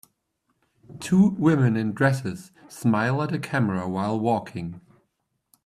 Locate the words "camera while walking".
3.37-4.81